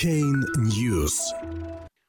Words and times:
Chain 0.00 0.44
News. 0.56 1.12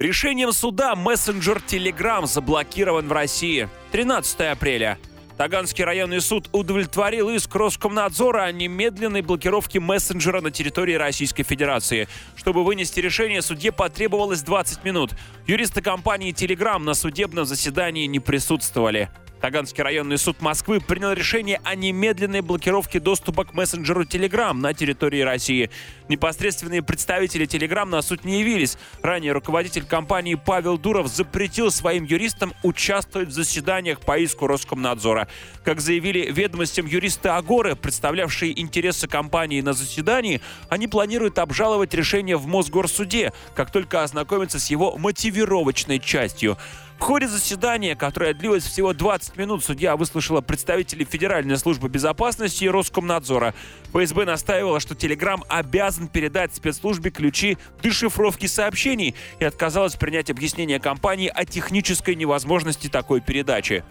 Решением 0.00 0.52
суда 0.52 0.96
мессенджер 0.96 1.62
Telegram 1.64 2.26
заблокирован 2.26 3.06
в 3.06 3.12
России. 3.12 3.68
13 3.92 4.40
апреля. 4.40 4.98
Таганский 5.36 5.84
районный 5.84 6.20
суд 6.20 6.48
удовлетворил 6.52 7.28
иск 7.28 7.54
Роскомнадзора 7.54 8.44
о 8.44 8.52
немедленной 8.52 9.20
блокировке 9.20 9.78
мессенджера 9.78 10.40
на 10.40 10.50
территории 10.50 10.94
Российской 10.94 11.44
Федерации. 11.44 12.08
Чтобы 12.34 12.64
вынести 12.64 12.98
решение, 12.98 13.40
судье 13.40 13.70
потребовалось 13.70 14.42
20 14.42 14.82
минут. 14.82 15.12
Юристы 15.46 15.80
компании 15.80 16.32
Telegram 16.32 16.78
на 16.78 16.94
судебном 16.94 17.44
заседании 17.44 18.06
не 18.06 18.18
присутствовали. 18.18 19.10
Таганский 19.46 19.84
районный 19.84 20.18
суд 20.18 20.42
Москвы 20.42 20.80
принял 20.80 21.12
решение 21.12 21.60
о 21.62 21.76
немедленной 21.76 22.40
блокировке 22.40 22.98
доступа 22.98 23.44
к 23.44 23.54
мессенджеру 23.54 24.02
Telegram 24.02 24.54
на 24.54 24.74
территории 24.74 25.20
России. 25.20 25.70
Непосредственные 26.08 26.82
представители 26.82 27.46
Telegram 27.46 27.84
на 27.84 28.02
суд 28.02 28.24
не 28.24 28.40
явились. 28.40 28.76
Ранее 29.02 29.30
руководитель 29.30 29.84
компании 29.84 30.34
Павел 30.34 30.78
Дуров 30.78 31.06
запретил 31.06 31.70
своим 31.70 32.02
юристам 32.02 32.54
участвовать 32.64 33.28
в 33.28 33.32
заседаниях 33.32 34.00
по 34.00 34.18
иску 34.18 34.48
Роскомнадзора. 34.48 35.28
Как 35.62 35.80
заявили 35.80 36.28
ведомостям 36.28 36.86
юристы 36.86 37.28
Агоры, 37.28 37.76
представлявшие 37.76 38.60
интересы 38.60 39.06
компании 39.06 39.60
на 39.60 39.74
заседании, 39.74 40.40
они 40.68 40.88
планируют 40.88 41.38
обжаловать 41.38 41.94
решение 41.94 42.36
в 42.36 42.48
Мосгорсуде, 42.48 43.32
как 43.54 43.70
только 43.70 44.02
ознакомятся 44.02 44.58
с 44.58 44.70
его 44.70 44.96
мотивировочной 44.98 46.00
частью. 46.00 46.58
В 46.98 47.02
ходе 47.02 47.28
заседания, 47.28 47.94
которое 47.94 48.32
длилось 48.32 48.64
всего 48.64 48.92
20 48.92 49.36
минут, 49.36 49.62
судья 49.62 49.96
выслушала 49.96 50.40
представителей 50.40 51.04
Федеральной 51.04 51.58
службы 51.58 51.88
безопасности 51.88 52.64
и 52.64 52.68
Роскомнадзора. 52.68 53.54
ФСБ 53.92 54.24
настаивала, 54.24 54.80
что 54.80 54.94
Телеграм 54.94 55.44
обязан 55.48 56.08
передать 56.08 56.54
спецслужбе 56.54 57.10
ключи 57.10 57.58
дешифровки 57.82 58.46
сообщений 58.46 59.14
и 59.38 59.44
отказалась 59.44 59.94
принять 59.94 60.30
объяснение 60.30 60.80
компании 60.80 61.30
о 61.32 61.44
технической 61.44 62.14
невозможности 62.14 62.88
такой 62.88 63.20
передачи. 63.20 63.84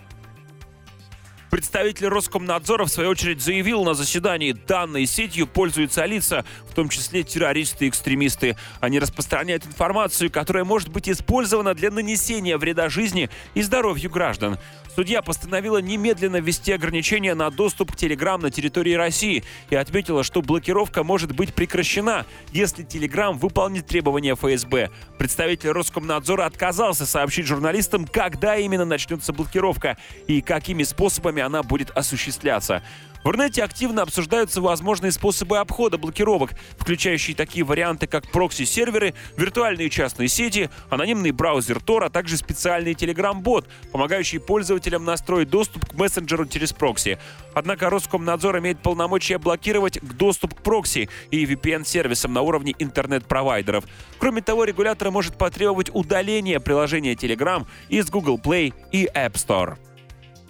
Представитель 1.55 2.09
Роскомнадзора, 2.09 2.83
в 2.83 2.89
свою 2.89 3.11
очередь, 3.11 3.41
заявил 3.41 3.85
на 3.85 3.93
заседании, 3.93 4.51
данной 4.51 5.05
сетью 5.05 5.47
пользуются 5.47 6.03
лица, 6.03 6.43
в 6.69 6.73
том 6.73 6.89
числе 6.89 7.23
террористы 7.23 7.85
и 7.85 7.87
экстремисты. 7.87 8.57
Они 8.81 8.99
распространяют 8.99 9.65
информацию, 9.65 10.29
которая 10.29 10.65
может 10.65 10.89
быть 10.89 11.07
использована 11.07 11.73
для 11.73 11.91
нанесения 11.91 12.57
вреда 12.57 12.89
жизни 12.89 13.29
и 13.53 13.61
здоровью 13.61 14.09
граждан. 14.09 14.57
Судья 14.95 15.21
постановила 15.21 15.79
немедленно 15.79 16.37
ввести 16.37 16.71
ограничения 16.71 17.35
на 17.35 17.49
доступ 17.49 17.91
к 17.91 17.95
Telegram 17.95 18.37
на 18.37 18.49
территории 18.49 18.93
России 18.93 19.43
и 19.69 19.75
отметила, 19.75 20.23
что 20.23 20.41
блокировка 20.41 21.03
может 21.03 21.33
быть 21.33 21.53
прекращена, 21.53 22.25
если 22.53 22.85
Telegram 22.85 23.33
выполнит 23.33 23.85
требования 23.87 24.35
ФСБ. 24.35 24.91
Представитель 25.17 25.71
Роскомнадзора 25.71 26.45
отказался 26.45 27.05
сообщить 27.05 27.45
журналистам, 27.45 28.07
когда 28.07 28.55
именно 28.55 28.85
начнется 28.85 29.33
блокировка 29.33 29.97
и 30.27 30.39
какими 30.39 30.83
способами 30.83 31.41
она 31.41 31.61
будет 31.61 31.91
осуществляться. 31.91 32.81
В 33.25 33.29
Рунете 33.29 33.63
активно 33.63 34.03
обсуждаются 34.03 34.61
возможные 34.61 35.11
способы 35.11 35.57
обхода 35.57 35.97
блокировок, 35.97 36.51
включающие 36.77 37.35
такие 37.35 37.65
варианты, 37.65 38.05
как 38.05 38.29
прокси-серверы, 38.29 39.15
виртуальные 39.35 39.89
частные 39.89 40.27
сети, 40.27 40.69
анонимный 40.91 41.31
браузер 41.31 41.77
Tor, 41.77 42.05
а 42.05 42.11
также 42.11 42.37
специальный 42.37 42.93
Telegram-бот, 42.93 43.67
помогающий 43.91 44.39
пользователям 44.39 44.84
настроить 44.89 45.49
доступ 45.49 45.85
к 45.89 45.93
мессенджеру 45.93 46.45
через 46.45 46.73
прокси. 46.73 47.17
Однако 47.53 47.89
Роскомнадзор 47.89 48.59
имеет 48.59 48.79
полномочия 48.79 49.37
блокировать 49.37 49.99
доступ 50.01 50.53
к 50.53 50.61
прокси 50.61 51.09
и 51.31 51.45
VPN-сервисам 51.45 52.33
на 52.33 52.41
уровне 52.41 52.75
интернет-провайдеров. 52.77 53.85
Кроме 54.19 54.41
того, 54.41 54.63
регулятор 54.63 55.11
может 55.11 55.37
потребовать 55.37 55.89
удаления 55.93 56.59
приложения 56.59 57.13
Telegram 57.13 57.65
из 57.89 58.09
Google 58.09 58.37
Play 58.37 58.73
и 58.91 59.05
App 59.05 59.33
Store. 59.33 59.77